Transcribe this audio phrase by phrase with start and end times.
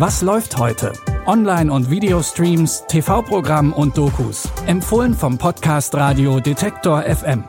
[0.00, 0.94] Was läuft heute?
[1.26, 4.48] Online- und Videostreams, TV-Programm und Dokus.
[4.64, 7.44] Empfohlen vom Podcast Radio Detektor FM.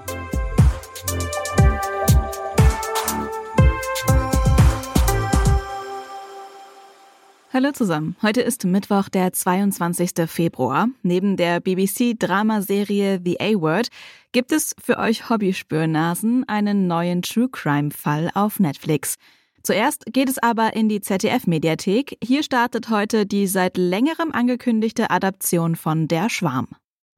[7.53, 8.17] Hallo zusammen.
[8.21, 10.29] Heute ist Mittwoch, der 22.
[10.29, 10.89] Februar.
[11.03, 13.87] Neben der BBC-Dramaserie The A-Word
[14.33, 19.15] gibt es für euch Hobbyspürnasen einen neuen True Crime-Fall auf Netflix.
[19.63, 22.17] Zuerst geht es aber in die ZDF-Mediathek.
[22.23, 26.67] Hier startet heute die seit längerem angekündigte Adaption von Der Schwarm.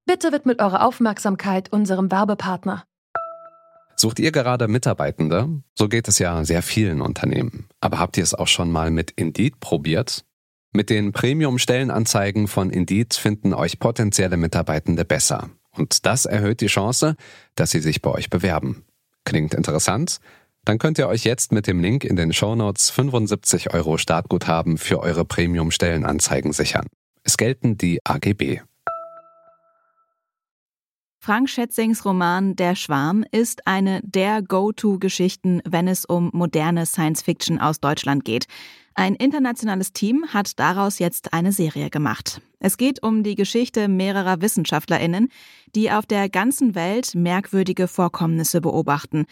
[0.05, 2.83] Bitte widmet eure Aufmerksamkeit unserem Werbepartner.
[3.95, 5.61] Sucht ihr gerade Mitarbeitende?
[5.75, 7.69] So geht es ja sehr vielen Unternehmen.
[7.79, 10.25] Aber habt ihr es auch schon mal mit Indeed probiert?
[10.73, 15.51] Mit den Premium-Stellenanzeigen von Indeed finden euch potenzielle Mitarbeitende besser.
[15.71, 17.15] Und das erhöht die Chance,
[17.55, 18.83] dass sie sich bei euch bewerben.
[19.23, 20.19] Klingt interessant?
[20.65, 25.01] Dann könnt ihr euch jetzt mit dem Link in den Shownotes 75 Euro Startguthaben für
[25.01, 26.87] eure Premium-Stellenanzeigen sichern.
[27.23, 28.61] Es gelten die AGB.
[31.19, 37.79] Frank Schätzings Roman Der Schwarm ist eine der Go-To-Geschichten, wenn es um moderne Science-Fiction aus
[37.79, 38.45] Deutschland geht.
[38.93, 42.41] Ein internationales Team hat daraus jetzt eine Serie gemacht.
[42.59, 45.29] Es geht um die Geschichte mehrerer Wissenschaftlerinnen,
[45.75, 49.25] die auf der ganzen Welt merkwürdige Vorkommnisse beobachten.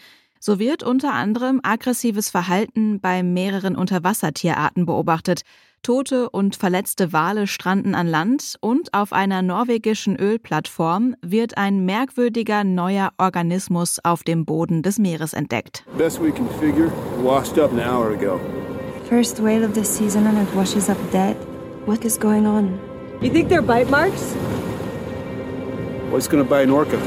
[0.44, 5.42] So wird unter anderem aggressives Verhalten bei mehreren Unterwassertierarten beobachtet.
[5.84, 12.64] Tote und verletzte Wale stranden an Land und auf einer norwegischen Ölplattform wird ein merkwürdiger
[12.64, 15.84] neuer Organismus auf dem Boden des Meeres entdeckt.
[15.96, 16.90] Best we can figure,
[17.22, 18.40] washed up an hour ago.
[19.08, 21.36] First whale of the season and it washes up dead.
[21.86, 22.80] What is going on?
[23.20, 24.34] You think they're bite marks?
[26.10, 26.98] What's gonna bite an orca?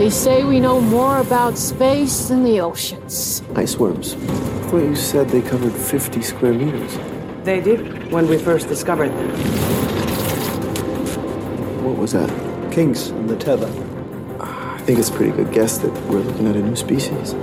[0.00, 3.42] They say we know more about space than the oceans.
[3.54, 4.14] Ice worms.
[4.70, 6.98] Thought you said they covered 50 square meters.
[7.44, 9.28] They did when we first discovered them.
[11.84, 12.30] What was that?
[12.72, 13.68] Kings and the tether.
[14.40, 17.34] I think it's a pretty good guess that we're looking at a new species.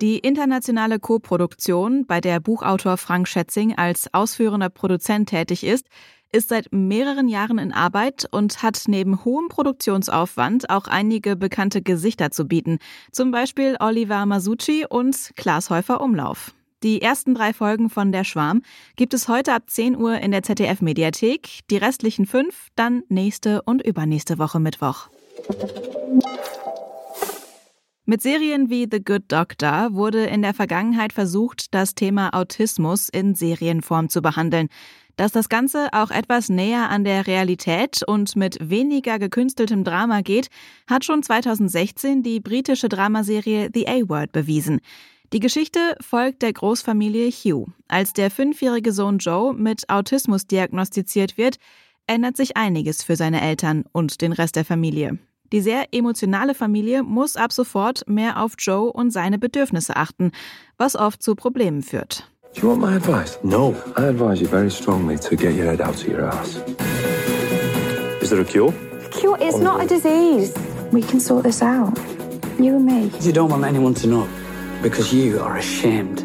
[0.00, 5.86] Die internationale Koproduktion, bei der Buchautor Frank Schätzing als ausführender Produzent tätig ist,
[6.34, 12.30] ist seit mehreren Jahren in Arbeit und hat neben hohem Produktionsaufwand auch einige bekannte Gesichter
[12.30, 12.78] zu bieten,
[13.12, 16.52] zum Beispiel Oliver Masucci und Klaas Häufer Umlauf.
[16.82, 18.62] Die ersten drei Folgen von Der Schwarm
[18.96, 23.80] gibt es heute ab 10 Uhr in der ZDF-Mediathek, die restlichen fünf dann nächste und
[23.80, 25.08] übernächste Woche Mittwoch.
[28.06, 33.34] Mit Serien wie The Good Doctor wurde in der Vergangenheit versucht, das Thema Autismus in
[33.34, 34.68] Serienform zu behandeln.
[35.16, 40.48] Dass das Ganze auch etwas näher an der Realität und mit weniger gekünsteltem Drama geht,
[40.86, 44.80] hat schon 2016 die britische Dramaserie The A-Word bewiesen.
[45.32, 47.72] Die Geschichte folgt der Großfamilie Hugh.
[47.88, 51.56] Als der fünfjährige Sohn Joe mit Autismus diagnostiziert wird,
[52.06, 55.18] ändert sich einiges für seine Eltern und den Rest der Familie.
[55.54, 60.32] Die sehr emotionale Familie muss ab sofort mehr auf Joe und seine Bedürfnisse achten,
[60.78, 62.28] was oft zu Problemen führt.
[62.56, 63.38] Do you want my advice?
[63.44, 63.72] No.
[63.96, 66.56] I advise you very strongly to get your head out of your ass.
[68.20, 68.74] Is there a cure?
[69.12, 70.52] Cure is not a disease.
[70.90, 71.96] We can sort this out.
[72.58, 73.12] You and me.
[73.20, 74.26] You don't want anyone to know
[74.82, 76.24] because you are ashamed.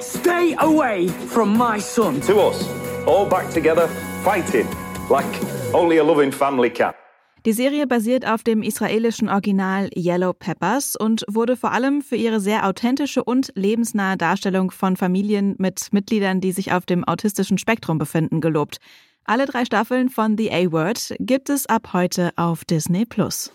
[0.00, 2.20] Stay away from my son.
[2.26, 2.62] To us,
[3.06, 3.88] all back together,
[4.22, 4.68] fighting
[5.08, 5.24] like
[5.72, 6.92] only a loving family can.
[7.46, 12.40] Die Serie basiert auf dem israelischen Original Yellow Peppers und wurde vor allem für ihre
[12.40, 17.98] sehr authentische und lebensnahe Darstellung von Familien mit Mitgliedern, die sich auf dem autistischen Spektrum
[17.98, 18.78] befinden, gelobt.
[19.24, 23.52] Alle drei Staffeln von The A-Word gibt es ab heute auf Disney Plus.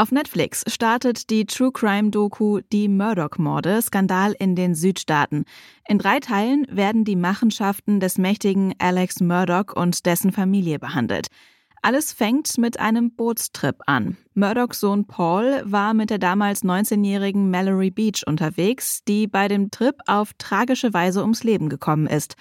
[0.00, 5.44] Auf Netflix startet die True Crime Doku Die Murdoch-Morde, Skandal in den Südstaaten.
[5.88, 11.26] In drei Teilen werden die Machenschaften des mächtigen Alex Murdoch und dessen Familie behandelt.
[11.82, 14.16] Alles fängt mit einem Bootstrip an.
[14.34, 19.96] Murdochs Sohn Paul war mit der damals 19-jährigen Mallory Beach unterwegs, die bei dem Trip
[20.06, 22.36] auf tragische Weise ums Leben gekommen ist.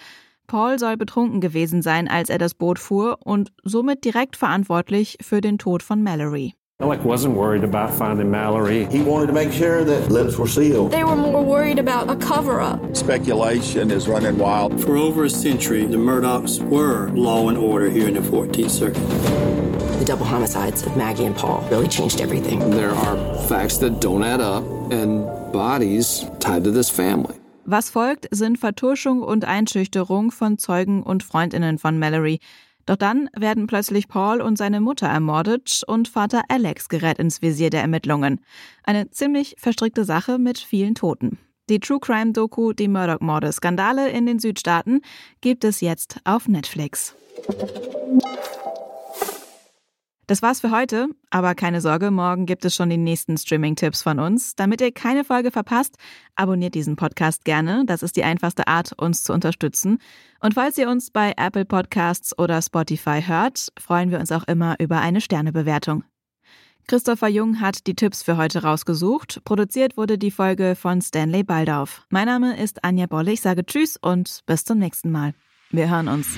[0.46, 5.42] Paul soll betrunken gewesen sein, als er das Boot fuhr und somit direkt verantwortlich für
[5.42, 6.54] den Tod von Mallory.
[6.80, 8.86] Alec wasn't worried about finding Mallory.
[8.86, 10.92] He wanted to make sure that lips were sealed.
[10.92, 12.96] They were more worried about a cover up.
[12.96, 14.80] Speculation is running wild.
[14.84, 19.08] For over a century, the Murdochs were law and order here in the 14th Circuit.
[19.98, 22.60] The double homicides of Maggie and Paul really changed everything.
[22.70, 27.36] There are facts that don't add up and bodies tied to this family.
[27.66, 32.40] Was folgt, sind Vertuschung und Einschüchterung von Zeugen und Freundinnen von Mallory.
[32.88, 37.70] Doch dann werden plötzlich Paul und seine Mutter ermordet und Vater Alex gerät ins Visier
[37.70, 38.40] der Ermittlungen.
[38.84, 41.38] Eine ziemlich verstrickte Sache mit vielen Toten.
[41.70, 45.02] Die True Crime Doku Die Murdoch-Morde Skandale in den Südstaaten
[45.42, 47.14] gibt es jetzt auf Netflix.
[50.28, 54.20] Das war's für heute, aber keine Sorge, morgen gibt es schon die nächsten Streaming-Tipps von
[54.20, 54.56] uns.
[54.56, 55.96] Damit ihr keine Folge verpasst,
[56.36, 57.86] abonniert diesen Podcast gerne.
[57.86, 60.00] Das ist die einfachste Art, uns zu unterstützen.
[60.42, 64.76] Und falls ihr uns bei Apple Podcasts oder Spotify hört, freuen wir uns auch immer
[64.80, 66.04] über eine Sternebewertung.
[66.88, 69.42] Christopher Jung hat die Tipps für heute rausgesucht.
[69.46, 72.06] Produziert wurde die Folge von Stanley Baldauf.
[72.10, 73.32] Mein Name ist Anja Bolle.
[73.32, 75.34] Ich sage Tschüss und bis zum nächsten Mal.
[75.70, 76.38] Wir hören uns.